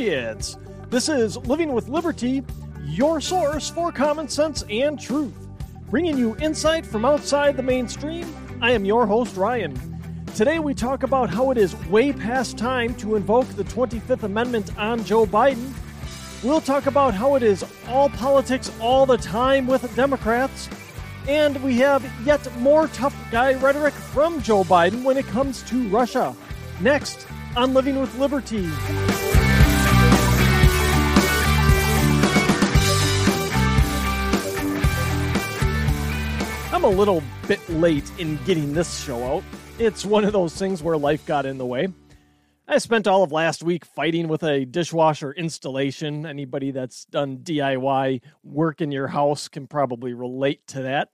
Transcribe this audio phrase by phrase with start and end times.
[0.00, 0.56] Patriots!
[0.88, 2.42] This is Living with Liberty,
[2.86, 5.34] your source for common sense and truth.
[5.90, 9.78] Bringing you insight from outside the mainstream, I am your host, Ryan.
[10.34, 14.70] Today we talk about how it is way past time to invoke the 25th Amendment
[14.78, 15.70] on Joe Biden.
[16.42, 20.70] We'll talk about how it is all politics all the time with Democrats.
[21.28, 25.86] And we have yet more tough guy rhetoric from Joe Biden when it comes to
[25.88, 26.34] Russia.
[26.80, 28.66] Next on Living with Liberty.
[36.72, 39.42] I'm a little bit late in getting this show out.
[39.80, 41.88] It's one of those things where life got in the way.
[42.68, 46.24] I spent all of last week fighting with a dishwasher installation.
[46.24, 51.08] Anybody that's done DIY work in your house can probably relate to that.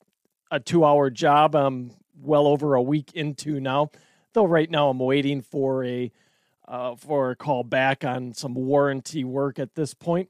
[0.51, 3.91] A two hour job I'm well over a week into now.
[4.34, 6.12] Though right now I'm waiting for a
[6.69, 10.29] uh, for a call back on some warranty work at this point.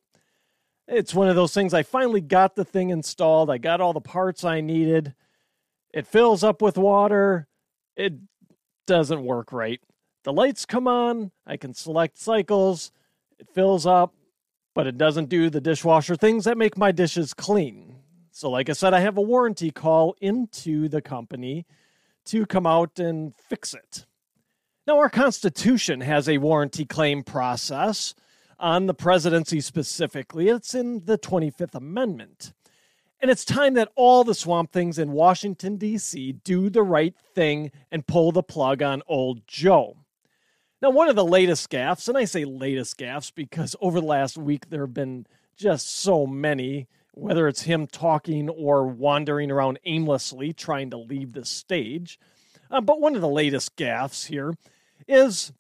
[0.89, 1.75] It's one of those things.
[1.75, 3.51] I finally got the thing installed.
[3.51, 5.15] I got all the parts I needed.
[5.93, 7.49] It fills up with water.
[7.97, 8.15] It
[8.87, 9.81] doesn't work right.
[10.25, 11.33] The lights come on.
[11.47, 12.93] I can select cycles.
[13.39, 14.15] It fills up,
[14.75, 17.97] but it doesn't do the dishwasher things that make my dishes clean.
[18.31, 21.67] So, like I said, I have a warranty call into the company
[22.27, 24.07] to come out and fix it.
[24.87, 28.15] Now, our Constitution has a warranty claim process
[28.59, 30.49] on the presidency specifically.
[30.49, 32.53] It's in the 25th Amendment.
[33.21, 36.33] And it's time that all the swamp things in Washington, D.C.
[36.45, 39.97] do the right thing and pull the plug on old Joe.
[40.83, 44.37] Now, one of the latest gaffes, and I say latest gaffes because over the last
[44.37, 45.27] week there have been
[45.57, 51.47] just so many, whether it's him talking or wandering around aimlessly trying to leave the
[51.47, 52.21] stage.
[52.71, 54.55] Uh, but one of the latest gaffes here
[55.09, 55.53] is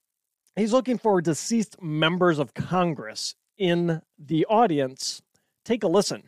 [0.56, 5.22] he's looking for deceased members of Congress in the audience.
[5.64, 6.22] Take a listen.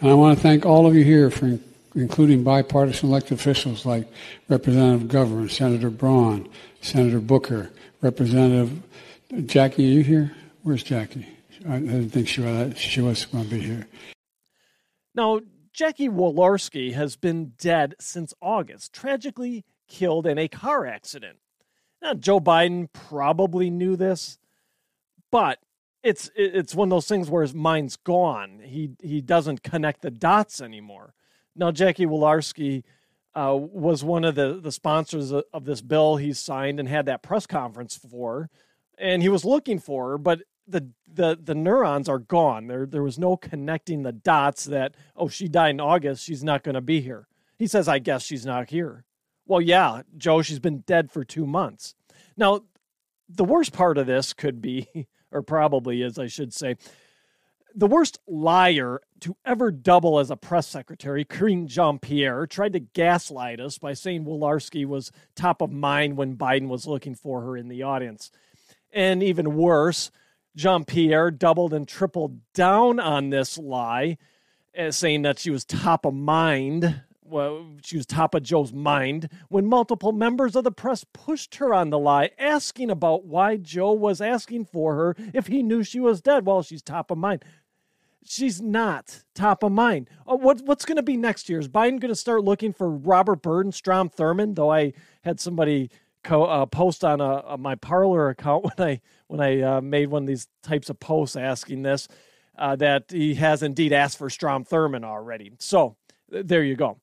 [0.00, 1.58] And I want to thank all of you here for
[1.94, 4.06] including bipartisan elected officials like
[4.48, 6.48] Representative Governor, Senator Braun,
[6.80, 7.70] Senator Booker,
[8.00, 8.82] Representative
[9.46, 9.88] Jackie.
[9.88, 10.32] Are you here?
[10.62, 11.26] Where's Jackie?
[11.68, 13.86] I didn't think she was, she was going to be here.
[15.14, 15.40] Now,
[15.72, 21.38] Jackie Walorski has been dead since August, tragically killed in a car accident.
[22.02, 24.38] Now, Joe Biden probably knew this,
[25.30, 25.58] but
[26.02, 28.60] it's it's one of those things where his mind's gone.
[28.64, 31.14] He he doesn't connect the dots anymore.
[31.56, 32.84] Now, Jackie Walorski
[33.34, 37.22] uh, was one of the the sponsors of this bill he signed and had that
[37.22, 38.48] press conference for,
[38.96, 42.68] and he was looking for her, but the the the neurons are gone.
[42.68, 46.62] There there was no connecting the dots that oh she died in August, she's not
[46.62, 47.26] going to be here.
[47.58, 49.04] He says I guess she's not here.
[49.48, 51.96] Well, yeah, Joe, she's been dead for 2 months.
[52.36, 52.60] Now,
[53.28, 56.76] the worst part of this could be or probably is, I should say.
[57.74, 62.80] The worst liar to ever double as a press secretary, Karine Jean Pierre, tried to
[62.80, 67.56] gaslight us by saying Walorski was top of mind when Biden was looking for her
[67.56, 68.30] in the audience.
[68.92, 70.10] And even worse,
[70.56, 74.16] Jean Pierre doubled and tripled down on this lie,
[74.76, 79.28] uh, saying that she was top of mind well, she was top of Joe's mind
[79.48, 83.92] when multiple members of the press pushed her on the lie, asking about why Joe
[83.92, 86.46] was asking for her if he knew she was dead.
[86.46, 87.44] Well, she's top of mind.
[88.24, 90.10] She's not top of mind.
[90.26, 91.58] Oh, what, what's going to be next year?
[91.58, 94.56] Is Biden going to start looking for Robert Byrd and Strom Thurmond?
[94.56, 95.90] Though I had somebody
[96.24, 100.08] co- uh, post on a, a, my Parler account when I when I uh, made
[100.08, 102.08] one of these types of posts asking this
[102.58, 105.52] uh, that he has indeed asked for Strom Thurmond already.
[105.58, 105.96] So
[106.28, 106.98] there you go.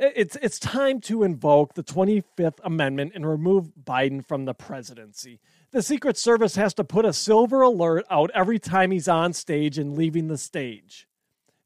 [0.00, 5.40] It's it's time to invoke the 25th Amendment and remove Biden from the presidency.
[5.72, 9.76] The Secret Service has to put a silver alert out every time he's on stage
[9.76, 11.08] and leaving the stage.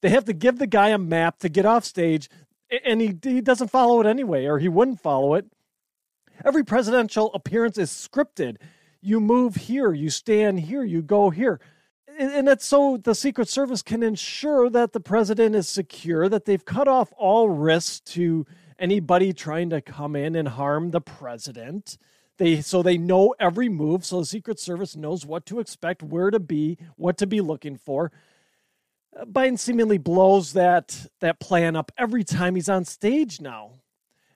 [0.01, 2.31] They have to give the guy a map to get off stage,
[2.85, 5.45] and he, he doesn't follow it anyway, or he wouldn't follow it.
[6.43, 8.57] Every presidential appearance is scripted.
[9.03, 11.61] You move here, you stand here, you go here
[12.31, 16.65] and it's so the Secret Service can ensure that the president is secure, that they've
[16.65, 18.47] cut off all risks to
[18.79, 21.99] anybody trying to come in and harm the president.
[22.39, 26.31] They so they know every move, so the Secret Service knows what to expect, where
[26.31, 28.11] to be, what to be looking for.
[29.25, 33.82] Biden seemingly blows that that plan up every time he's on stage now.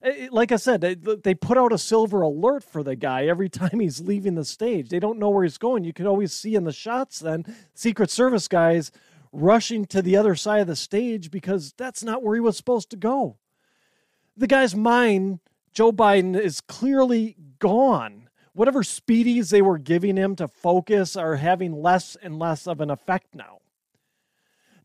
[0.07, 3.81] Eh, like I said, they put out a silver alert for the guy every time
[3.81, 4.89] he's leaving the stage.
[4.89, 5.85] They don't know where he's going.
[5.85, 7.45] You can always see in the shots then
[7.75, 8.93] Secret Service guys
[9.33, 12.91] rushing to the other side of the stage because that's not where he was supposed
[12.91, 13.37] to go.
[14.37, 15.41] The guy's mind,
[15.73, 18.29] Joe Biden, is clearly gone.
[18.53, 22.91] whatever speedies they were giving him to focus are having less and less of an
[22.91, 23.56] effect now.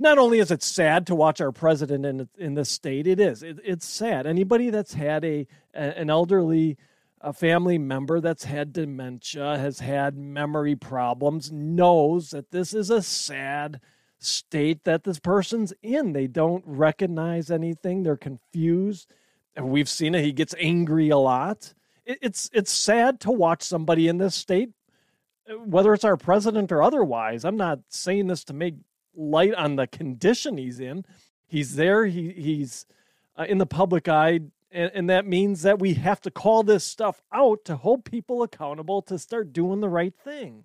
[0.01, 3.44] Not only is it sad to watch our president in in this state, it is.
[3.44, 4.25] It, it's sad.
[4.25, 5.45] Anybody that's had a
[5.75, 6.77] an elderly
[7.21, 13.03] a family member that's had dementia, has had memory problems, knows that this is a
[13.03, 13.80] sad
[14.18, 16.13] state that this person's in.
[16.13, 19.13] They don't recognize anything, they're confused.
[19.56, 20.24] And we've seen it.
[20.24, 21.75] He gets angry a lot.
[22.07, 24.71] It's it's sad to watch somebody in this state,
[25.63, 27.45] whether it's our president or otherwise.
[27.45, 28.75] I'm not saying this to make
[29.16, 31.06] light on the condition he's in.
[31.48, 32.06] He's there.
[32.06, 32.86] He he's
[33.38, 34.42] uh, in the public eye
[34.72, 38.42] and, and that means that we have to call this stuff out to hold people
[38.42, 40.63] accountable to start doing the right thing.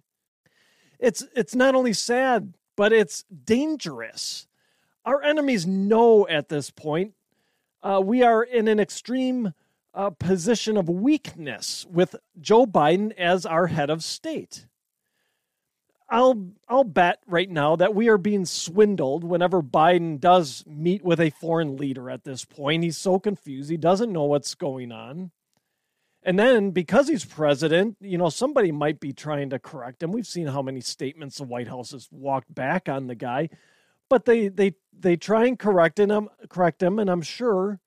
[0.98, 4.46] It's it's not only sad, but it's dangerous.
[5.04, 7.14] Our enemies know at this point
[7.82, 9.52] uh, we are in an extreme
[9.92, 14.66] uh, position of weakness with Joe Biden as our head of state.
[16.08, 21.20] I'll I'll bet right now that we are being swindled whenever Biden does meet with
[21.20, 22.84] a foreign leader at this point.
[22.84, 23.70] He's so confused.
[23.70, 25.32] He doesn't know what's going on.
[26.22, 30.10] And then because he's president, you know, somebody might be trying to correct him.
[30.10, 33.48] We've seen how many statements the White House has walked back on the guy.
[34.08, 37.80] But they they they try and correct him correct him, and I'm sure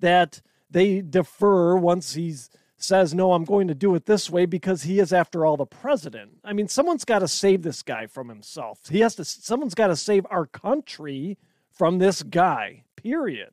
[0.00, 2.50] that they defer once he's
[2.84, 5.66] says, no, I'm going to do it this way because he is, after all, the
[5.66, 6.38] president.
[6.44, 8.80] I mean, someone's got to save this guy from himself.
[8.90, 11.38] He has to, someone's got to save our country
[11.70, 13.50] from this guy, period.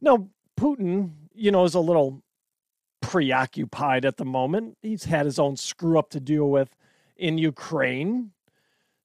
[0.00, 0.28] Now,
[0.58, 2.22] Putin, you know, is a little
[3.00, 4.76] preoccupied at the moment.
[4.82, 6.74] He's had his own screw up to deal with
[7.16, 8.32] in Ukraine.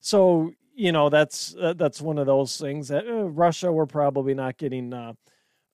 [0.01, 4.33] So, you know, that's uh, that's one of those things that uh, Russia, we're probably
[4.33, 5.13] not getting, uh,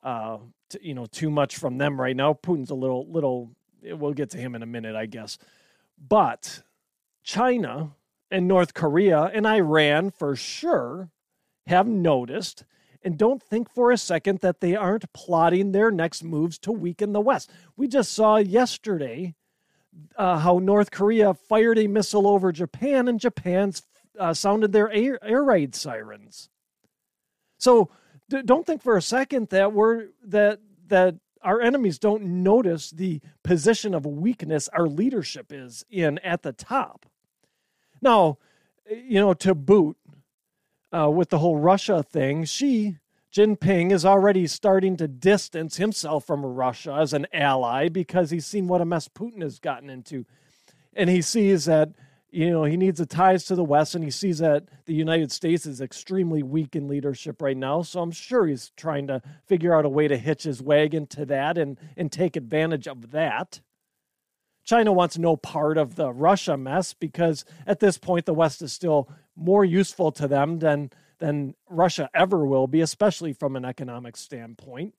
[0.04, 0.40] uh,
[0.70, 2.34] t- you know, too much from them right now.
[2.34, 3.52] Putin's a little little
[3.84, 5.38] we'll get to him in a minute, I guess.
[5.98, 6.64] But
[7.24, 7.92] China
[8.32, 11.10] and North Korea and Iran for sure
[11.68, 12.64] have noticed
[13.02, 17.14] and don't think for a second that they aren't plotting their next moves to weaken
[17.14, 17.50] the West.
[17.78, 19.36] We just saw yesterday
[20.16, 23.74] uh, how North Korea fired a missile over Japan and Japan
[24.20, 26.50] uh, sounded their air, air raid sirens.
[27.58, 27.90] So
[28.30, 33.22] d- don't think for a second that we're that that our enemies don't notice the
[33.44, 37.06] position of weakness our leadership is in at the top.
[38.02, 38.38] Now,
[38.90, 39.98] you know, to boot,
[40.92, 42.98] uh, with the whole Russia thing, Xi
[43.34, 48.68] Jinping is already starting to distance himself from Russia as an ally because he's seen
[48.68, 50.26] what a mess Putin has gotten into.
[50.96, 51.90] And he sees that
[52.32, 55.32] you know, he needs the ties to the West, and he sees that the United
[55.32, 57.82] States is extremely weak in leadership right now.
[57.82, 61.26] So I'm sure he's trying to figure out a way to hitch his wagon to
[61.26, 63.62] that and, and take advantage of that.
[64.64, 68.72] China wants no part of the Russia mess because at this point, the West is
[68.72, 74.16] still more useful to them than, than Russia ever will be, especially from an economic
[74.16, 74.94] standpoint.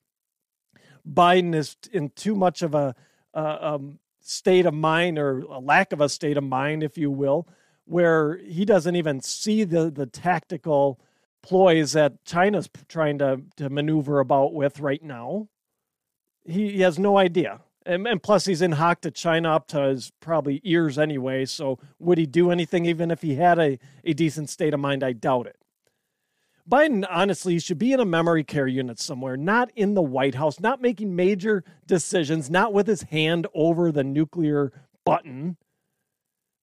[1.09, 2.93] Biden is in too much of a
[3.33, 7.11] uh, um, state of mind or a lack of a state of mind, if you
[7.11, 7.47] will,
[7.85, 10.99] where he doesn't even see the, the tactical
[11.41, 15.47] ploys that China's trying to, to maneuver about with right now.
[16.45, 17.61] He, he has no idea.
[17.83, 21.45] And, and, plus, he's in hock to China up to his probably ears anyway.
[21.45, 25.03] So, would he do anything even if he had a, a decent state of mind?
[25.03, 25.57] I doubt it.
[26.69, 30.59] Biden, honestly, should be in a memory care unit somewhere, not in the White House,
[30.59, 34.71] not making major decisions, not with his hand over the nuclear
[35.05, 35.57] button.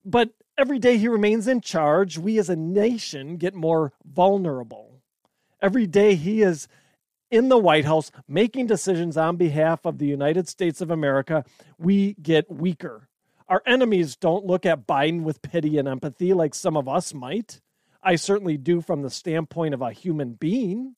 [0.05, 5.03] But every day he remains in charge, we as a nation get more vulnerable.
[5.61, 6.69] Every day he is
[7.31, 11.45] in the White House making decisions on behalf of the United States of America,
[11.79, 13.09] we get weaker.
[13.49, 17.61] Our enemies don't look at Biden with pity and empathy like some of us might.
[18.03, 20.95] I certainly do from the standpoint of a human being.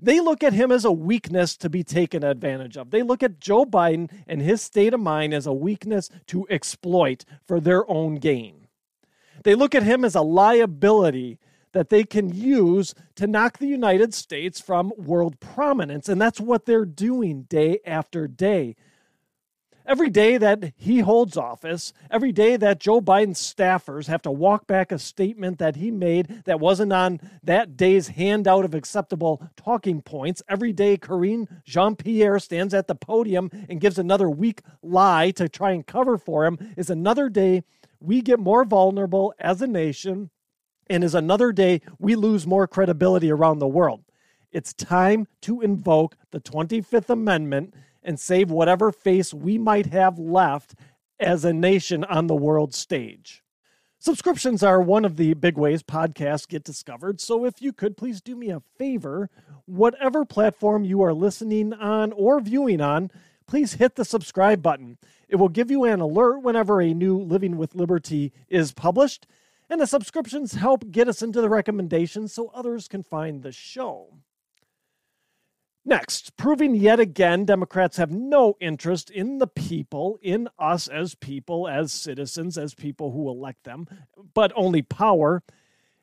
[0.00, 2.90] They look at him as a weakness to be taken advantage of.
[2.90, 7.24] They look at Joe Biden and his state of mind as a weakness to exploit
[7.46, 8.68] for their own gain.
[9.44, 11.38] They look at him as a liability
[11.72, 16.08] that they can use to knock the United States from world prominence.
[16.08, 18.76] And that's what they're doing day after day.
[19.88, 24.66] Every day that he holds office, every day that Joe Biden's staffers have to walk
[24.66, 30.02] back a statement that he made that wasn't on that day's handout of acceptable talking
[30.02, 35.30] points, every day Karine Jean Pierre stands at the podium and gives another weak lie
[35.30, 37.62] to try and cover for him, is another day
[37.98, 40.28] we get more vulnerable as a nation
[40.90, 44.04] and is another day we lose more credibility around the world.
[44.52, 47.72] It's time to invoke the 25th Amendment
[48.08, 50.74] and save whatever face we might have left
[51.20, 53.42] as a nation on the world stage.
[53.98, 57.20] Subscriptions are one of the big ways podcasts get discovered.
[57.20, 59.28] So if you could please do me a favor,
[59.66, 63.10] whatever platform you are listening on or viewing on,
[63.46, 64.96] please hit the subscribe button.
[65.28, 69.26] It will give you an alert whenever a new Living with Liberty is published.
[69.68, 74.14] And the subscriptions help get us into the recommendations so others can find the show.
[75.88, 81.66] Next, proving yet again Democrats have no interest in the people, in us as people,
[81.66, 83.86] as citizens, as people who elect them,
[84.34, 85.42] but only power.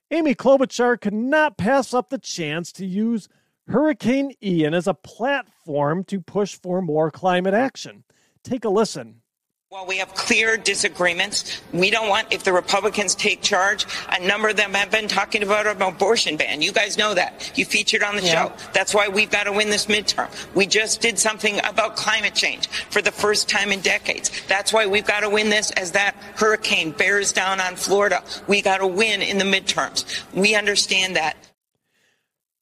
[0.10, 3.30] Amy Klobuchar could not pass up the chance to use
[3.68, 8.06] Hurricane Ian as a platform to push for more climate action.
[8.44, 9.22] Take a listen.
[9.70, 14.50] While we have clear disagreements, we don't want, if the Republicans take charge, a number
[14.50, 16.62] of them have been talking about an abortion ban.
[16.62, 17.52] You guys know that.
[17.58, 18.46] You featured on the yeah.
[18.46, 18.54] show.
[18.74, 20.30] That's why we've got to win this midterm.
[20.54, 24.30] We just did something about climate change for the first time in decades.
[24.48, 28.24] That's why we've got to win this as that hurricane bears down on Florida.
[28.48, 30.06] We got to win in the midterms.
[30.32, 31.38] We understand that.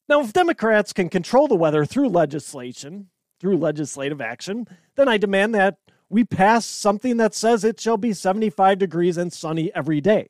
[0.07, 3.10] Now, if Democrats can control the weather through legislation,
[3.41, 5.75] through legislative action, then I demand that
[6.13, 10.29] we pass something that says it shall be 75 degrees and sunny every day.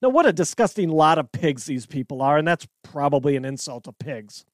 [0.00, 3.84] Now, what a disgusting lot of pigs these people are, and that's probably an insult
[3.84, 4.46] to pigs.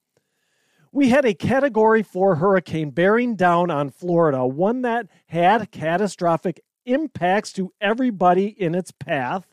[0.91, 7.53] We had a category four hurricane bearing down on Florida, one that had catastrophic impacts
[7.53, 9.47] to everybody in its path.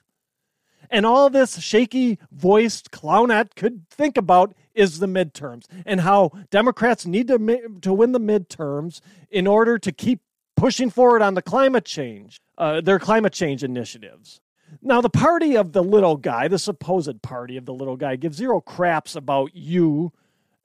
[0.90, 7.06] And all this shaky voiced clownette could think about is the midterms and how Democrats
[7.06, 7.38] need to,
[7.82, 10.22] to win the midterms in order to keep
[10.56, 14.42] pushing forward on the climate change, uh, their climate change initiatives.
[14.82, 18.38] Now, the party of the little guy, the supposed party of the little guy, gives
[18.38, 20.12] zero craps about you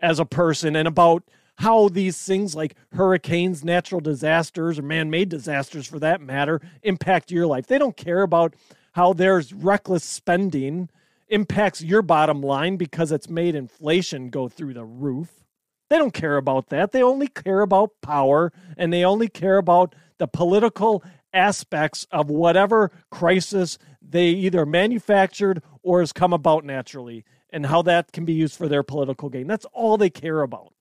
[0.00, 1.24] as a person and about
[1.56, 7.30] how these things like hurricanes, natural disasters, or man made disasters for that matter impact
[7.30, 7.66] your life.
[7.66, 8.54] They don't care about
[8.92, 10.88] how there's reckless spending
[11.28, 15.44] impacts your bottom line because it's made inflation go through the roof.
[15.88, 16.92] They don't care about that.
[16.92, 21.02] They only care about power and they only care about the political
[21.32, 28.12] aspects of whatever crisis they either manufactured or has come about naturally and how that
[28.12, 29.46] can be used for their political gain.
[29.46, 30.72] That's all they care about.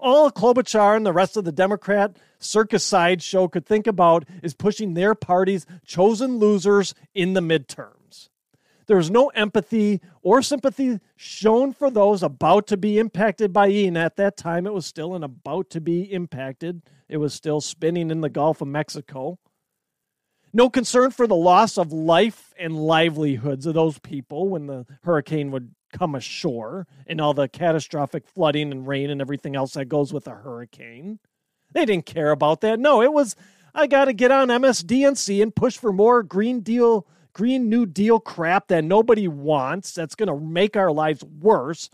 [0.00, 4.94] All Klobuchar and the rest of the Democrat circus sideshow could think about is pushing
[4.94, 7.97] their party's chosen losers in the midterm.
[8.88, 13.98] There was no empathy or sympathy shown for those about to be impacted by Ian.
[13.98, 18.10] At that time, it was still an about to be impacted, it was still spinning
[18.10, 19.38] in the Gulf of Mexico.
[20.54, 25.50] No concern for the loss of life and livelihoods of those people when the hurricane
[25.50, 30.14] would come ashore and all the catastrophic flooding and rain and everything else that goes
[30.14, 31.18] with a hurricane.
[31.74, 32.80] They didn't care about that.
[32.80, 33.36] No, it was,
[33.74, 37.06] I got to get on MSDNC and push for more Green Deal
[37.38, 41.88] Green New Deal crap that nobody wants, that's going to make our lives worse,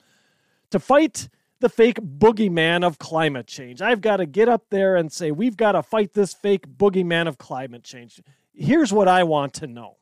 [0.70, 1.28] to fight
[1.60, 3.82] the fake boogeyman of climate change.
[3.82, 7.28] I've got to get up there and say, we've got to fight this fake boogeyman
[7.28, 8.22] of climate change.
[8.54, 9.98] Here's what I want to know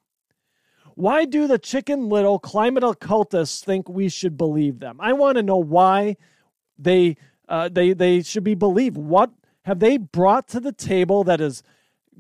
[0.95, 4.99] Why do the chicken little climate occultists think we should believe them?
[5.01, 6.19] I want to know why
[6.79, 7.17] they,
[7.49, 8.97] uh, they, they should be believed.
[8.97, 9.33] What
[9.63, 11.65] have they brought to the table that has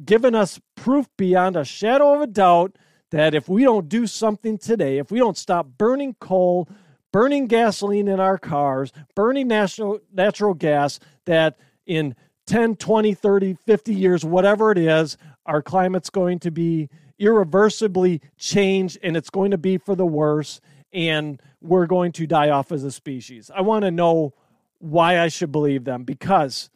[0.04, 2.76] given us proof beyond a shadow of a doubt
[3.12, 6.68] that if we don't do something today, if we don't stop burning coal,
[7.12, 12.16] burning gasoline in our cars, burning natural, natural gas, that in
[12.46, 16.88] 10, 20, 30, 50 years, whatever it is, our climate's going to be
[17.18, 20.60] irreversibly changed and it's going to be for the worse
[20.92, 23.50] and we're going to die off as a species.
[23.54, 24.32] I want to know
[24.78, 26.70] why I should believe them because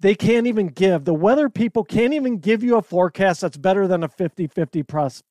[0.00, 3.86] they can't even give, the weather people can't even give you a forecast that's better
[3.86, 4.82] than a 50 50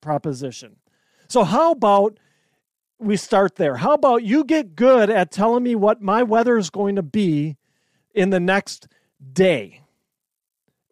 [0.02, 0.78] proposition.
[1.28, 2.18] So, how about
[3.00, 3.78] we start there?
[3.78, 7.58] How about you get good at telling me what my weather is going to be
[8.14, 8.88] in the next
[9.32, 9.82] day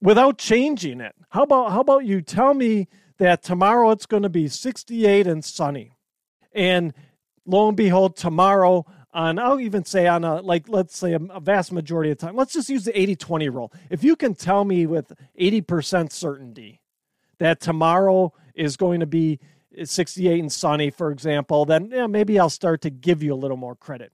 [0.01, 1.15] without changing it?
[1.29, 2.87] How about, how about you tell me
[3.17, 5.95] that tomorrow it's going to be 68 and sunny?
[6.53, 6.93] And
[7.45, 11.39] lo and behold, tomorrow on I'll even say on a like let's say a, a
[11.39, 12.36] vast majority of time.
[12.36, 13.74] Let's just use the 80-20 rule.
[13.89, 16.82] If you can tell me with 80% certainty
[17.39, 19.39] that tomorrow is going to be
[19.84, 23.58] 68 and sunny, for example, then yeah, maybe I'll start to give you a little
[23.58, 24.12] more credit.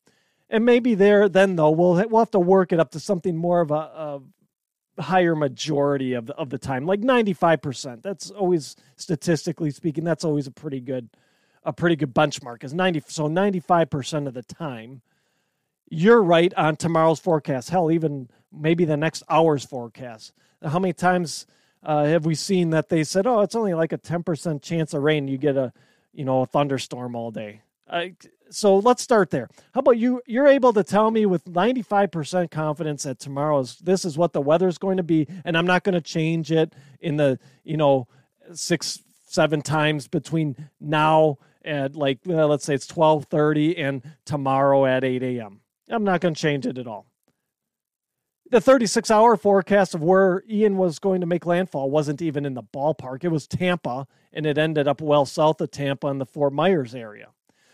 [0.50, 3.62] And maybe there then though we'll we'll have to work it up to something more
[3.62, 4.22] of a, a
[5.00, 8.02] higher majority of the, of the time, like 95%.
[8.02, 11.10] That's always statistically speaking, that's always a pretty good
[11.68, 15.02] a pretty good benchmark is 90 so 95% of the time
[15.90, 20.34] you're right on tomorrow's forecast hell even maybe the next hour's forecast
[20.64, 21.46] how many times
[21.84, 25.02] uh, have we seen that they said, oh, it's only like a 10% chance of
[25.02, 25.28] rain.
[25.28, 25.72] You get a,
[26.14, 27.62] you know, a thunderstorm all day.
[27.90, 28.08] Uh,
[28.50, 29.50] so let's start there.
[29.74, 30.22] How about you?
[30.26, 34.78] You're able to tell me with 95% confidence that tomorrow's this is what the weather's
[34.78, 38.08] going to be, and I'm not going to change it in the you know
[38.54, 45.04] six seven times between now and like uh, let's say it's 12:30 and tomorrow at
[45.04, 45.62] 8 a.m.
[45.90, 47.06] I'm not going to change it at all.
[48.50, 52.54] The 36 hour forecast of where Ian was going to make landfall wasn't even in
[52.54, 53.26] the ballpark.
[53.26, 56.96] It was Tampa, and it ended up well south of Tampa in the Fort Myers
[56.96, 57.30] area.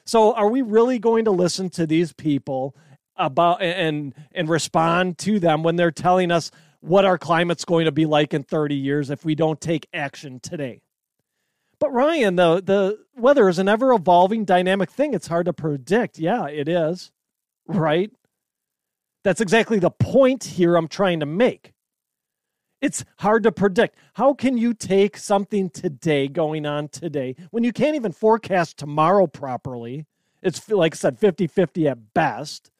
[0.06, 2.76] So are we really going to listen to these people
[3.16, 7.92] about and and respond to them when they're telling us what our climate's going to
[7.92, 10.82] be like in 30 years if we don't take action today?
[11.84, 15.14] But Ryan, the the weather is an ever evolving dynamic thing.
[15.14, 16.18] It's hard to predict.
[16.18, 17.12] Yeah, it is.
[17.68, 18.10] Right?
[19.26, 21.74] That's exactly the point here I'm trying to make.
[22.80, 23.98] It's hard to predict.
[24.14, 29.28] How can you take something today going on today when you can't even forecast tomorrow
[29.28, 30.06] properly?
[30.42, 32.72] It's like I said, 50 50 at best.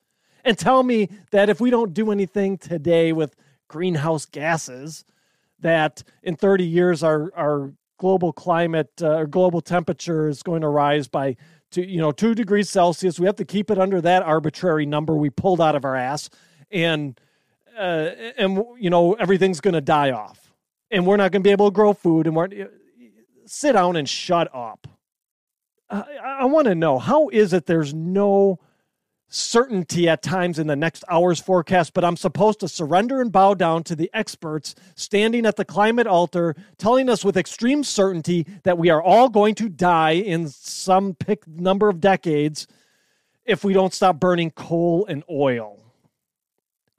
[0.46, 3.36] And tell me that if we don't do anything today with
[3.68, 5.04] greenhouse gases,
[5.60, 10.68] that in 30 years our, our global climate uh, or global temperature is going to
[10.68, 11.38] rise by
[11.72, 13.18] two, you know, two degrees Celsius.
[13.18, 16.30] We have to keep it under that arbitrary number we pulled out of our ass.
[16.70, 17.18] And
[17.80, 20.52] uh, and you know everything's going to die off,
[20.92, 22.50] and we're not going to be able to grow food, and we're
[23.46, 24.86] sit down and shut up.
[25.90, 26.04] I,
[26.42, 28.60] I want to know how is it there's no
[29.34, 33.56] certainty at times in the next hour's forecast, but I'm supposed to surrender and bow
[33.56, 38.78] down to the experts standing at the climate altar, telling us with extreme certainty that
[38.78, 42.68] we are all going to die in some pick number of decades
[43.44, 45.84] if we don't stop burning coal and oil.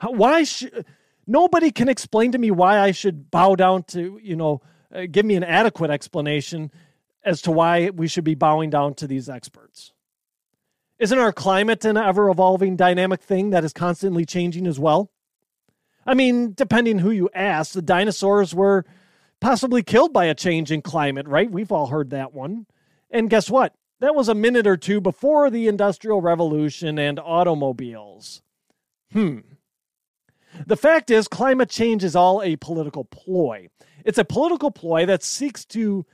[0.03, 0.85] Why should
[1.29, 4.61] nobody can explain to me why I should bow down to, you know,
[4.93, 6.73] uh, give me an adequate explanation
[7.25, 9.94] as to why we should be bowing down to these experts.
[10.99, 15.11] Isn't our climate an ever evolving dynamic thing that is constantly changing as well?
[16.07, 18.85] I mean, depending who you ask, the dinosaurs were
[19.41, 21.51] possibly killed by a change in climate, right?
[21.51, 22.67] We've all heard that one.
[23.11, 23.75] And guess what?
[24.01, 28.43] That was a minute or two before the Industrial Revolution and automobiles.
[29.13, 29.41] Hmm.
[30.67, 33.69] The fact is, climate change is all a political ploy.
[34.05, 36.07] It's a political ploy that seeks to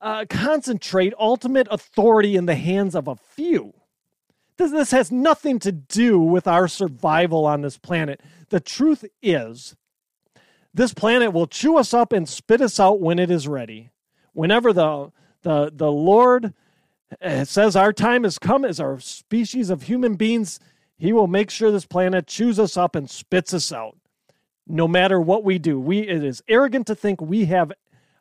[0.00, 3.74] uh, concentrate ultimate authority in the hands of a few.
[4.58, 8.20] This, this has nothing to do with our survival on this planet.
[8.50, 9.76] The truth is,
[10.74, 13.90] this planet will chew us up and spit us out when it is ready.
[14.32, 16.52] Whenever the the the Lord
[17.22, 20.60] uh, says our time has come as our species of human beings
[20.98, 23.96] he will make sure this planet chews us up and spits us out.
[24.66, 27.72] No matter what we do, we it is arrogant to think we have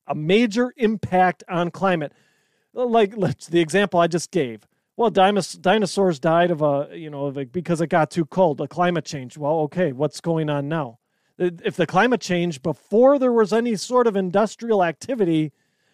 [0.06, 2.14] a major impact on climate.
[2.74, 4.68] Like the example I just gave.
[4.98, 9.06] Well, dinosaurs died of a you know a, because it got too cold, a climate
[9.06, 9.38] change.
[9.38, 11.00] Well, okay, what's going on now?
[11.38, 15.54] If the climate change before there was any sort of industrial activity,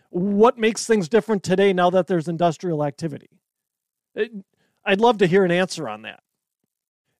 [0.10, 3.42] what makes things different today now that there's industrial activity?
[4.16, 4.32] It,
[4.86, 6.24] I'd love to hear an answer on that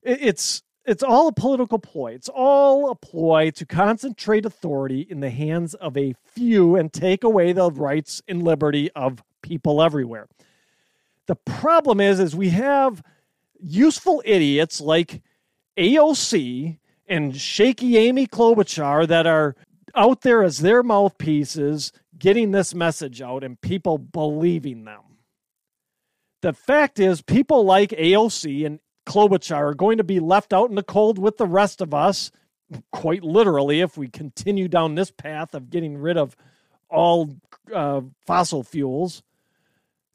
[0.04, 2.12] it's it's all a political ploy.
[2.12, 7.24] It's all a ploy to concentrate authority in the hands of a few and take
[7.24, 10.28] away the rights and liberty of people everywhere.
[11.28, 13.04] The problem is is we have
[13.60, 15.22] useful idiots like
[15.78, 19.56] AOC and shaky Amy Klobuchar that are
[19.96, 25.02] out there as their mouthpieces getting this message out and people believing them.
[26.42, 30.76] The fact is, people like AOC and Klobuchar are going to be left out in
[30.76, 32.32] the cold with the rest of us,
[32.92, 36.36] quite literally, if we continue down this path of getting rid of
[36.90, 37.36] all
[37.74, 39.24] uh, fossil fuels.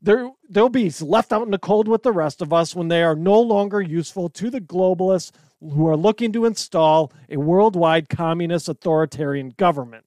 [0.00, 3.16] They'll be left out in the cold with the rest of us when they are
[3.16, 9.54] no longer useful to the globalists who are looking to install a worldwide communist authoritarian
[9.56, 10.04] government.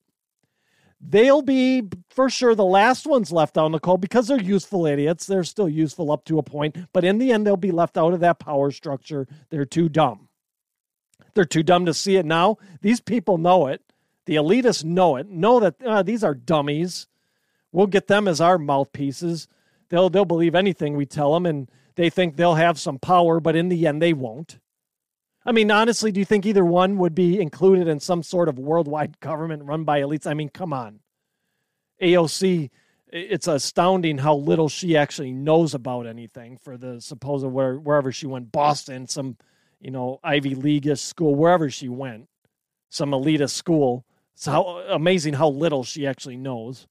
[1.04, 4.86] They'll be for sure the last ones left out in the cold because they're useful
[4.86, 5.26] idiots.
[5.26, 8.14] They're still useful up to a point, but in the end, they'll be left out
[8.14, 9.28] of that power structure.
[9.50, 10.30] They're too dumb.
[11.34, 12.58] They're too dumb to see it now.
[12.82, 13.82] These people know it.
[14.26, 15.28] The elitists know it.
[15.28, 17.08] Know that uh, these are dummies.
[17.72, 19.48] We'll get them as our mouthpieces.
[19.92, 23.56] They'll they'll believe anything we tell them, and they think they'll have some power, but
[23.56, 24.58] in the end, they won't.
[25.46, 28.58] I mean, honestly, do you think either one would be included in some sort of
[28.58, 30.26] worldwide government run by elites?
[30.26, 31.02] I mean, come on.
[32.02, 32.70] AOC,
[33.12, 38.28] it's astounding how little she actually knows about anything for the supposed where wherever she
[38.28, 39.38] went, Boston, some
[39.82, 42.30] you know Ivy League school, wherever she went,
[42.90, 44.06] some elitist school.
[44.36, 46.88] It's how amazing how little she actually knows.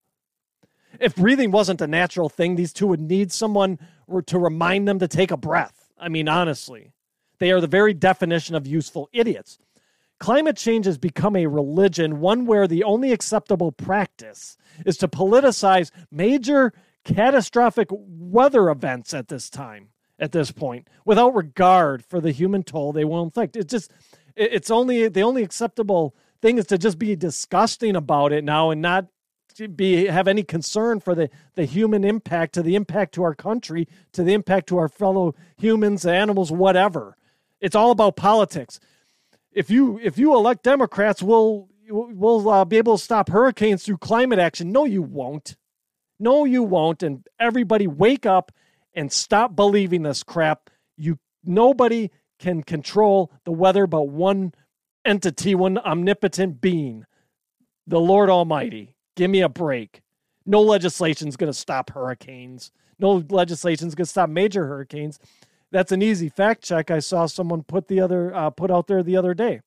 [0.98, 3.78] If breathing wasn't a natural thing, these two would need someone
[4.26, 5.90] to remind them to take a breath.
[5.98, 6.92] I mean, honestly,
[7.38, 9.58] they are the very definition of useful idiots.
[10.18, 15.90] Climate change has become a religion, one where the only acceptable practice is to politicize
[16.10, 16.72] major
[17.04, 22.92] catastrophic weather events at this time, at this point, without regard for the human toll
[22.92, 23.56] they will inflict.
[23.56, 23.90] It's just,
[24.36, 28.82] it's only the only acceptable thing is to just be disgusting about it now and
[28.82, 29.06] not
[29.76, 33.88] be have any concern for the the human impact to the impact to our country
[34.12, 37.16] to the impact to our fellow humans animals whatever.
[37.60, 38.80] It's all about politics.
[39.52, 43.98] If you if you elect democrats we'll we'll uh, be able to stop hurricanes through
[43.98, 44.72] climate action.
[44.72, 45.56] No you won't.
[46.18, 47.02] No you won't.
[47.02, 48.52] And everybody wake up
[48.94, 50.70] and stop believing this crap.
[50.96, 52.10] You nobody
[52.40, 54.52] can control the weather but one
[55.04, 57.04] entity one omnipotent being
[57.86, 60.02] the lord almighty Give me a break.
[60.46, 62.72] No legislation is going to stop hurricanes.
[62.98, 65.18] No legislation is going to stop major hurricanes.
[65.70, 66.90] That's an easy fact check.
[66.90, 69.60] I saw someone put the other uh, put out there the other day.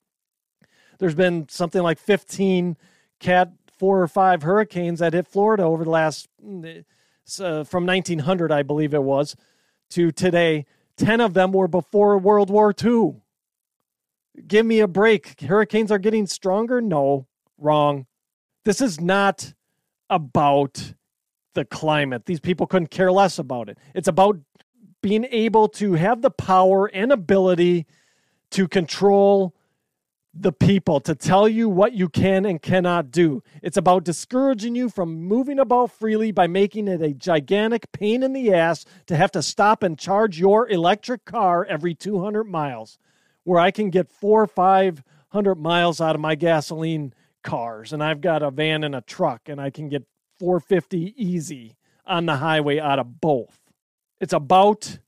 [1.00, 2.78] There's been something like 15
[3.20, 8.64] cat four or five hurricanes that hit Florida over the last uh, from 1900, I
[8.64, 9.36] believe it was,
[9.92, 10.66] to today.
[10.98, 13.16] 10 of them were before World War II.
[14.48, 15.42] Give me a break.
[15.42, 16.82] Hurricanes are getting stronger?
[16.82, 17.28] No,
[17.58, 18.06] wrong.
[18.66, 19.54] This is not
[20.10, 20.94] about
[21.54, 22.26] the climate.
[22.26, 23.78] These people couldn't care less about it.
[23.94, 24.40] It's about
[25.02, 27.86] being able to have the power and ability
[28.52, 29.54] to control
[30.34, 33.44] the people, to tell you what you can and cannot do.
[33.62, 38.34] It's about discouraging you from moving about freely by making it a gigantic pain in
[38.34, 42.98] the ass to have to stop and charge your electric car every 200 miles,
[43.44, 48.22] where I can get four or 500 miles out of my gasoline cars and I've
[48.22, 50.04] got a van and a truck and I can get
[50.40, 51.76] 450 easy
[52.06, 53.60] on the highway out of both.
[54.20, 55.00] It's about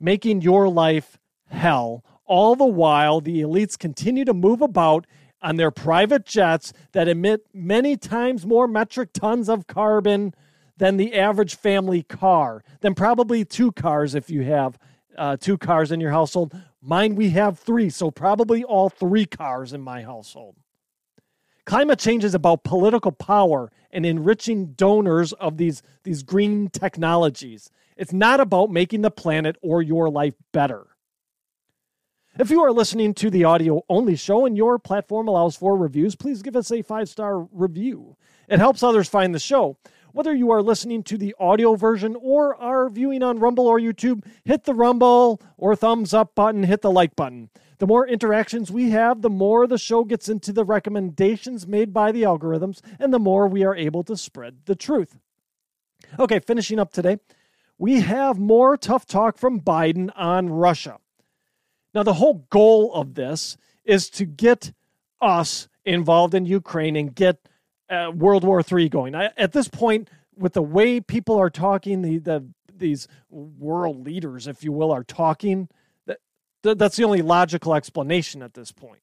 [0.00, 2.04] making your life hell.
[2.24, 5.06] All the while, the elites continue to move about
[5.42, 10.34] on their private jets that emit many times more metric tons of carbon
[10.76, 14.78] than the average family car, than probably two cars if you have
[15.16, 16.54] uh, two cars in your household.
[16.82, 20.56] Mine, we have three, so probably all three cars in my household.
[21.66, 27.70] Climate change is about political power and enriching donors of these, these green technologies.
[27.96, 30.86] It's not about making the planet or your life better.
[32.38, 36.14] If you are listening to the audio only show and your platform allows for reviews,
[36.14, 38.16] please give us a five star review.
[38.48, 39.76] It helps others find the show.
[40.12, 44.24] Whether you are listening to the audio version or are viewing on Rumble or YouTube,
[44.44, 47.50] hit the Rumble or thumbs up button, hit the like button.
[47.78, 52.12] The more interactions we have, the more the show gets into the recommendations made by
[52.12, 55.18] the algorithms, and the more we are able to spread the truth.
[56.18, 57.18] Okay, finishing up today,
[57.78, 60.98] we have more tough talk from Biden on Russia.
[61.94, 64.72] Now, the whole goal of this is to get
[65.20, 67.48] us involved in Ukraine and get
[67.88, 69.14] uh, World War III going.
[69.14, 72.46] I, at this point, with the way people are talking, the, the
[72.78, 75.68] these world leaders, if you will, are talking,
[76.66, 78.98] Th- that's the only logical explanation at this point.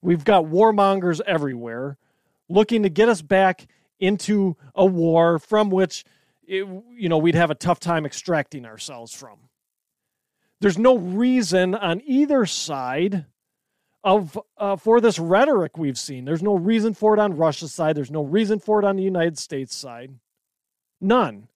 [0.00, 1.98] We've got warmongers everywhere
[2.48, 3.66] looking to get us back
[3.98, 6.04] into a war from which
[6.46, 6.64] it,
[6.96, 9.38] you know we'd have a tough time extracting ourselves from.
[10.60, 13.26] There's no reason on either side
[14.04, 16.24] of uh, for this rhetoric we've seen.
[16.24, 17.96] There's no reason for it on Russia's side.
[17.96, 20.12] There's no reason for it on the United States side.
[21.00, 21.48] None.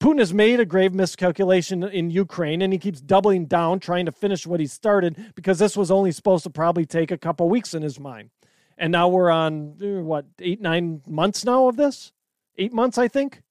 [0.00, 4.12] Putin has made a grave miscalculation in Ukraine and he keeps doubling down, trying to
[4.12, 7.74] finish what he started because this was only supposed to probably take a couple weeks
[7.74, 8.30] in his mind.
[8.78, 12.12] And now we're on, uh, what, eight, nine months now of this?
[12.56, 13.42] Eight months, I think.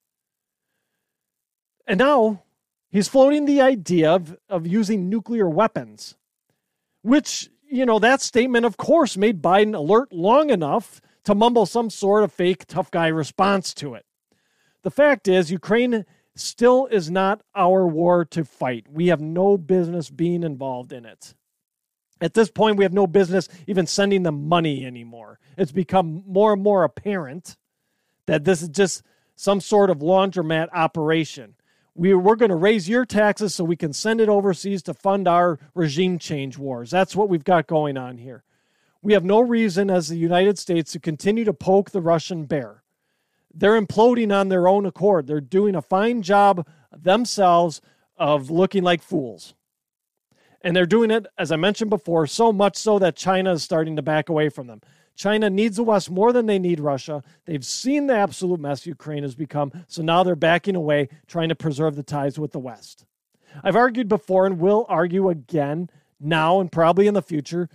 [1.86, 2.42] And now
[2.90, 6.16] he's floating the idea of, of using nuclear weapons,
[7.04, 11.92] which, you know, that statement, of course, made Biden alert long enough to mumble some
[11.92, 14.08] sort of fake tough guy response to it.
[14.82, 18.88] The fact is, Ukraine still is not our war to fight.
[18.90, 21.34] We have no business being involved in it.
[22.22, 25.40] At this point, we have no business even sending them money anymore.
[25.58, 27.58] It's become more and more apparent
[28.26, 29.04] that this is just
[29.36, 31.56] some sort of laundromat operation.
[31.96, 35.28] We, we're going to raise your taxes so we can send it overseas to fund
[35.28, 36.92] our regime change wars.
[36.92, 38.44] That's what we've got going on here.
[39.02, 42.84] We have no reason as the United States to continue to poke the Russian bear
[43.54, 45.28] they're imploding on their own accord.
[45.28, 47.82] They're doing a fine job themselves
[48.18, 49.54] of looking like fools.
[50.62, 53.96] And they're doing it, as I mentioned before, so much so that China is starting
[53.96, 54.82] to back away from them.
[55.16, 57.24] China needs the West more than they need Russia.
[57.46, 61.56] They've seen the absolute mess Ukraine has become, so now they're backing away, trying to
[61.56, 63.06] preserve the ties with the West.
[63.64, 67.70] I've argued before and will argue again now and probably in the future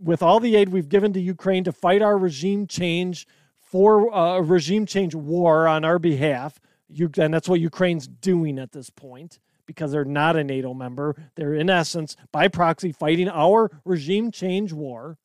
[0.00, 3.26] with all the aid we've given to Ukraine to fight our regime change
[3.70, 6.60] for uh, a regime change war on our behalf.
[6.88, 11.14] You, and that's what Ukraine's doing at this point because they're not a NATO member.
[11.34, 15.18] They're, in essence, by proxy, fighting our regime change war.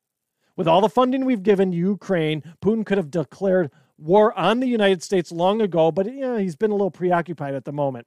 [0.57, 5.01] With all the funding we've given Ukraine, Putin could have declared war on the United
[5.01, 8.05] States long ago, but you know, he's been a little preoccupied at the moment.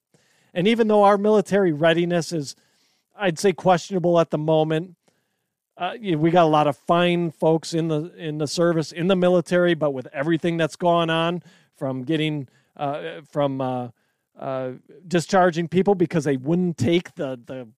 [0.52, 2.54] And even though our military readiness is,
[3.18, 4.96] I'd say, questionable at the moment,
[5.78, 9.16] uh, we got a lot of fine folks in the in the service in the
[9.16, 11.42] military, but with everything that's gone on,
[11.76, 13.88] from getting uh, from uh,
[14.38, 14.72] uh,
[15.06, 17.68] discharging people because they wouldn't take the the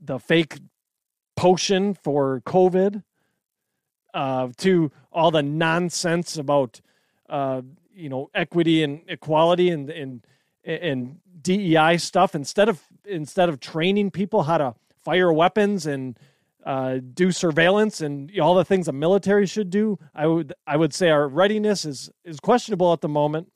[0.00, 0.58] the fake
[1.36, 3.02] potion for COVID,
[4.14, 6.80] uh, to all the nonsense about
[7.28, 7.60] uh,
[7.94, 10.26] you know equity and equality and and
[10.64, 12.34] and DEI stuff.
[12.34, 16.18] Instead of instead of training people how to fire weapons and
[16.64, 20.94] uh, do surveillance and all the things a military should do, I would I would
[20.94, 23.48] say our readiness is is questionable at the moment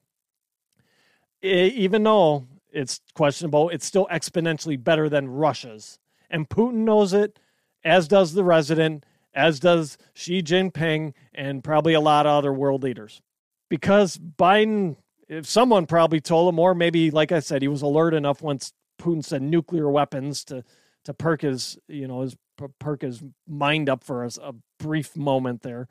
[1.43, 5.99] even though it's questionable, it's still exponentially better than Russia's.
[6.31, 7.39] And Putin knows it,
[7.85, 12.83] as does the resident, as does Xi Jinping, and probably a lot of other world
[12.83, 13.23] leaders.
[13.69, 14.97] Because Biden,
[15.29, 18.73] if someone probably told him, or maybe, like I said, he was alert enough once
[19.01, 20.65] Putin said nuclear weapons to
[21.09, 22.37] to perk his, you know, his
[22.79, 25.89] perk his mind up for us a brief moment there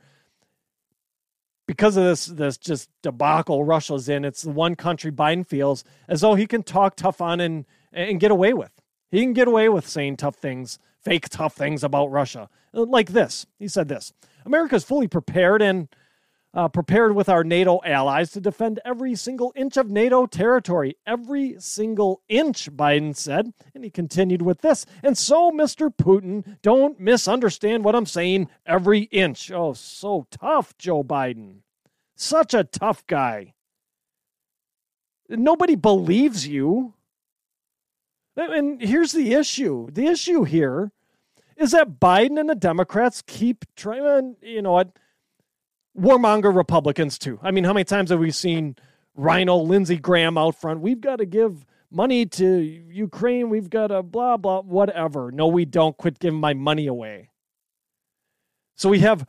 [1.65, 6.21] because of this this just debacle Russia's in, it's the one country Biden feels as
[6.21, 8.71] though he can talk tough on and and get away with.
[9.09, 12.47] He can get away with saying tough things, fake tough things about Russia.
[12.71, 13.47] Like this.
[13.57, 14.13] He said this.
[14.45, 15.87] America is fully prepared and
[16.57, 20.97] uh, prepared with our NATO allies to defend every single inch of NATO territory.
[21.05, 23.53] Every single inch, Biden said.
[23.75, 24.83] And he continued with this.
[25.03, 25.95] And so, Mr.
[25.95, 28.49] Putin, don't misunderstand what I'm saying.
[28.65, 29.51] Every inch.
[29.51, 31.57] Oh, so tough, Joe Biden.
[32.15, 33.53] Such a tough guy.
[35.29, 36.95] Nobody believes you.
[38.35, 40.91] And here's the issue the issue here
[41.55, 44.91] is that Biden and the Democrats keep trying, you know what?
[45.99, 47.39] Warmonger Republicans too.
[47.41, 48.75] I mean, how many times have we seen
[49.15, 50.81] RINO Lindsey Graham out front?
[50.81, 53.49] We've got to give money to Ukraine.
[53.49, 55.31] We've got to blah, blah, whatever.
[55.31, 55.97] No, we don't.
[55.97, 57.29] Quit giving my money away.
[58.75, 59.25] So we have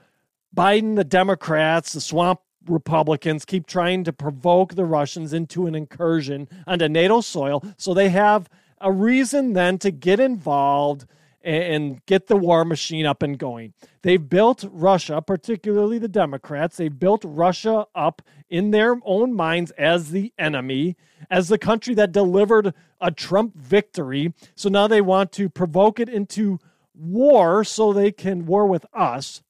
[0.54, 6.48] Biden, the Democrats, the swamp Republicans keep trying to provoke the Russians into an incursion
[6.66, 7.64] onto NATO soil.
[7.78, 8.48] So they have
[8.80, 11.06] a reason then to get involved
[11.42, 13.72] and get the war machine up and going.
[14.02, 20.10] They've built Russia, particularly the Democrats, they've built Russia up in their own minds as
[20.10, 20.96] the enemy,
[21.30, 24.34] as the country that delivered a Trump victory.
[24.54, 26.58] So now they want to provoke it into
[26.94, 29.42] war so they can war with us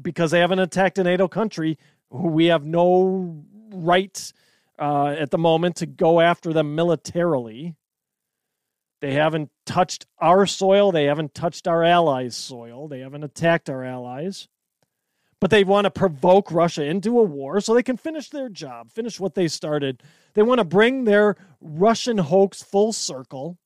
[0.00, 1.78] because they haven't attacked a NATO country
[2.10, 4.32] who we have no right
[4.78, 7.74] uh, at the moment to go after them militarily.
[9.00, 10.92] They haven't touched our soil.
[10.92, 12.88] They haven't touched our allies' soil.
[12.88, 14.48] They haven't attacked our allies.
[15.38, 18.90] But they want to provoke Russia into a war so they can finish their job,
[18.90, 20.02] finish what they started.
[20.32, 23.58] They want to bring their Russian hoax full circle,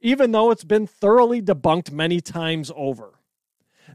[0.00, 3.20] even though it's been thoroughly debunked many times over.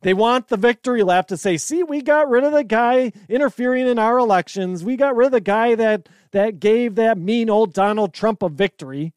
[0.02, 3.88] They want the victory lap to say, see, we got rid of the guy interfering
[3.88, 4.84] in our elections.
[4.84, 8.50] We got rid of the guy that, that gave that mean old Donald Trump a
[8.50, 9.14] victory.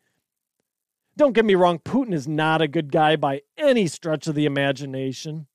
[1.16, 4.46] Don't get me wrong, Putin is not a good guy by any stretch of the
[4.46, 5.46] imagination.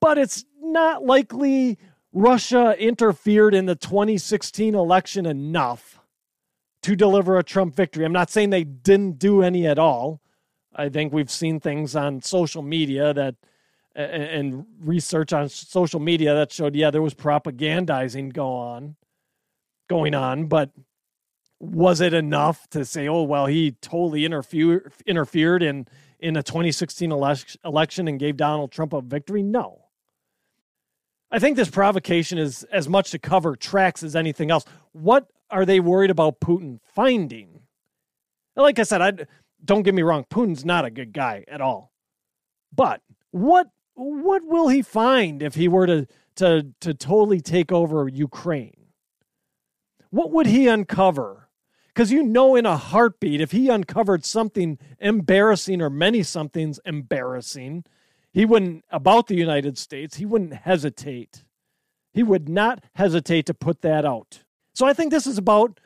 [0.00, 1.78] But it's not likely
[2.12, 6.00] Russia interfered in the 2016 election enough
[6.82, 8.04] to deliver a Trump victory.
[8.04, 10.20] I'm not saying they didn't do any at all.
[10.74, 13.34] I think we've seen things on social media that
[13.94, 18.94] and research on social media that showed yeah there was propagandizing go on
[19.88, 20.70] going on but
[21.60, 25.86] was it enough to say, oh well, he totally interfere, interfered in
[26.20, 29.42] in a 2016 election and gave Donald Trump a victory?
[29.42, 29.84] No.
[31.30, 34.64] I think this provocation is as much to cover tracks as anything else.
[34.92, 37.60] What are they worried about Putin finding?
[38.56, 39.12] Like I said, I
[39.64, 41.92] don't get me wrong, Putin's not a good guy at all.
[42.74, 48.08] But what what will he find if he were to to to totally take over
[48.08, 48.86] Ukraine?
[50.10, 51.47] What would he uncover?
[51.98, 57.82] Because you know, in a heartbeat, if he uncovered something embarrassing or many somethings embarrassing,
[58.32, 61.42] he wouldn't, about the United States, he wouldn't hesitate
[62.12, 64.44] He would not hesitate to put that out.
[64.74, 65.80] So I think this is about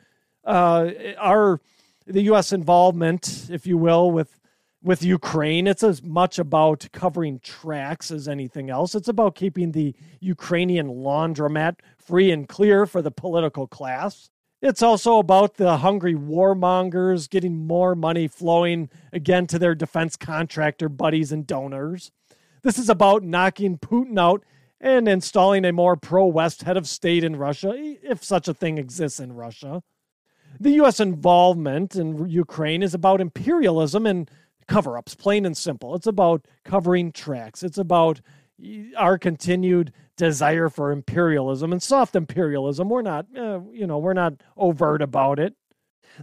[0.45, 1.59] uh, our
[2.05, 2.53] the U.S.
[2.53, 4.39] involvement, if you will, with
[4.83, 5.65] with Ukraine.
[5.65, 8.93] It's as much about covering tracks as anything else.
[8.93, 14.29] It's about keeping the Ukrainian laundromat free and clear for the political class.
[14.63, 20.87] It's also about the hungry warmongers getting more money flowing again to their defense contractor
[20.87, 22.11] buddies and donors.
[22.61, 24.45] This is about knocking Putin out
[24.79, 28.77] and installing a more pro West head of state in Russia, if such a thing
[28.77, 29.83] exists in Russia.
[30.61, 31.01] The U.S.
[31.01, 34.31] involvement in Ukraine is about imperialism and
[34.69, 35.93] cover ups, plain and simple.
[35.93, 37.63] It's about covering tracks.
[37.63, 38.21] It's about
[38.97, 42.89] our continued desire for imperialism and soft imperialism.
[42.89, 45.55] We're not, uh, you know, we're not overt about it.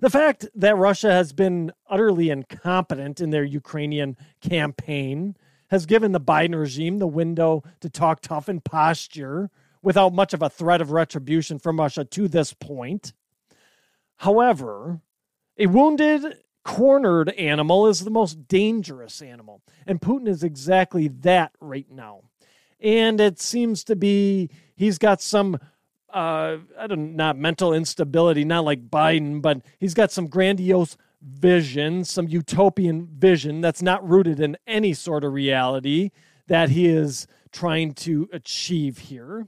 [0.00, 5.36] The fact that Russia has been utterly incompetent in their Ukrainian campaign
[5.70, 9.50] has given the Biden regime the window to talk tough and posture
[9.82, 13.12] without much of a threat of retribution from Russia to this point.
[14.16, 15.00] However,
[15.58, 19.62] a wounded cornered animal is the most dangerous animal.
[19.86, 22.22] And Putin is exactly that right now.
[22.80, 25.58] And it seems to be he's got some
[26.12, 32.04] uh I don't not mental instability, not like Biden, but he's got some grandiose vision,
[32.04, 36.10] some utopian vision that's not rooted in any sort of reality
[36.46, 39.46] that he is trying to achieve here.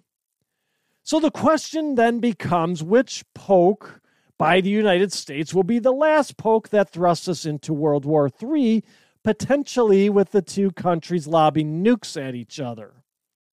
[1.02, 4.01] So the question then becomes which poke
[4.42, 8.28] by the United States will be the last poke that thrusts us into World War
[8.42, 8.82] III,
[9.22, 13.04] potentially with the two countries lobbing nukes at each other.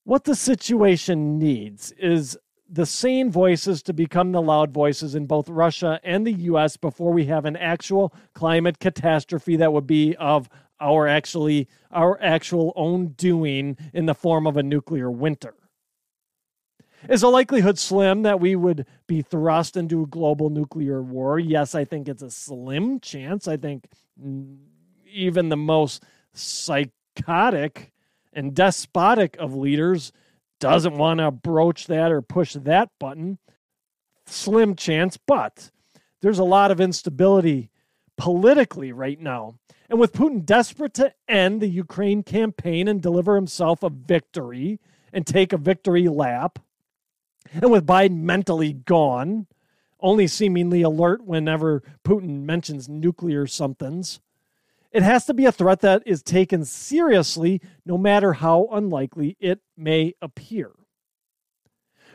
[0.04, 5.48] What the situation needs is the sane voices to become the loud voices in both
[5.48, 10.50] Russia and the US before we have an actual climate catastrophe that would be of
[10.82, 15.54] our actually our actual own doing in the form of a nuclear winter.
[17.08, 21.40] Is a likelihood slim that we would be thrust into a global nuclear war?
[21.40, 23.48] Yes, I think it's a slim chance.
[23.48, 23.88] I think
[25.06, 27.92] even the most psychotic
[28.34, 30.12] and despotic of leaders
[30.60, 33.38] doesn't want to broach that or push that button.
[34.26, 35.72] Slim chance, but
[36.22, 37.72] there's a lot of instability
[38.18, 39.56] politically right now.
[39.90, 44.80] And with Putin desperate to end the Ukraine campaign and deliver himself a victory
[45.12, 46.60] and take a victory lap,
[47.52, 49.48] and with Biden mentally gone,
[50.00, 54.20] only seemingly alert whenever Putin mentions nuclear somethings,
[54.92, 59.60] it has to be a threat that is taken seriously, no matter how unlikely it
[59.78, 60.72] may appear.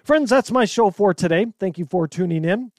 [0.02, 1.46] Friends, that's my show for today.
[1.58, 2.72] Thank you for tuning in.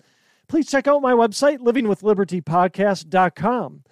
[0.48, 3.84] Please check out my website, livingwithlibertypodcast.com.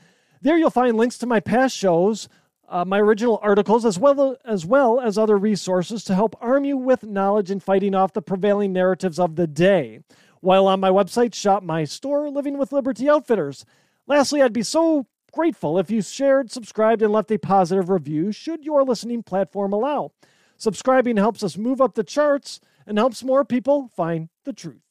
[0.42, 2.28] There you'll find links to my past shows,
[2.70, 6.78] uh, my original articles, as well as well as other resources to help arm you
[6.78, 10.00] with knowledge in fighting off the prevailing narratives of the day.
[10.40, 13.66] While on my website, shop my store, Living with Liberty Outfitters.
[14.08, 18.64] Lastly, I'd be so grateful if you shared, subscribed, and left a positive review should
[18.64, 20.12] your listening platform allow.
[20.58, 24.83] Subscribing helps us move up the charts and helps more people find the truth.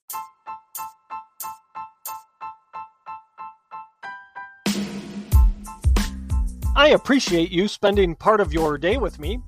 [6.75, 9.41] I appreciate you spending part of your day with me.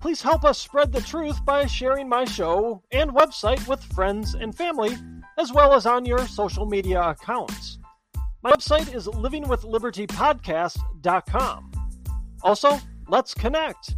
[0.00, 4.52] Please help us spread the truth by sharing my show and website with friends and
[4.52, 4.96] family,
[5.38, 7.78] as well as on your social media accounts.
[8.42, 11.70] My website is livingwithlibertypodcast.com.
[12.42, 13.94] Also, let's connect.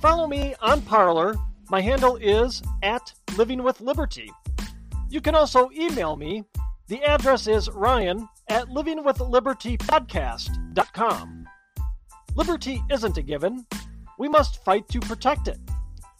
[0.00, 1.36] Follow me on Parler.
[1.70, 4.30] My handle is at livingwithliberty.
[5.08, 6.42] You can also email me.
[6.88, 11.45] The address is ryan at livingwithlibertypodcast.com.
[12.36, 13.64] Liberty isn't a given.
[14.18, 15.58] We must fight to protect it.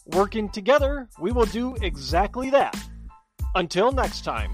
[0.07, 2.74] Working together, we will do exactly that.
[3.55, 4.51] Until next time.